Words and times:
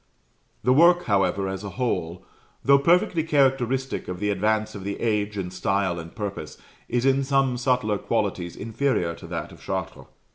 The 0.63 0.73
work, 0.73 1.03
however, 1.03 1.47
as 1.47 1.63
a 1.63 1.69
whole, 1.77 2.25
though 2.65 2.79
perfectly 2.79 3.23
characteristic 3.23 4.07
of 4.07 4.19
the 4.19 4.31
advance 4.31 4.73
of 4.73 4.83
the 4.83 4.99
age 4.99 5.37
in 5.37 5.51
style 5.51 5.99
and 5.99 6.15
purpose, 6.15 6.57
is 6.89 7.05
in 7.05 7.23
some 7.23 7.55
subtler 7.55 7.99
qualities 7.99 8.55
inferior 8.55 9.13
to 9.13 9.27
that 9.27 9.51
of 9.51 9.61
Chartres. 9.61 10.07